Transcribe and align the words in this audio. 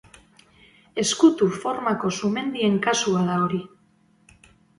Ezkutu 1.03 1.49
formako 1.65 2.11
sumendien 2.15 2.81
kasua 2.87 3.23
da 3.29 3.37
hori. 3.45 3.61